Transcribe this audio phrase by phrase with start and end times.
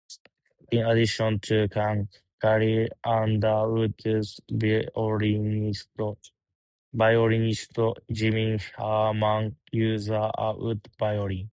[0.71, 2.07] In addition to Kang,
[2.41, 4.39] Carrie Underwood's
[6.91, 7.71] violinist,
[8.11, 11.49] Jimmy Herman, uses a Wood Violin.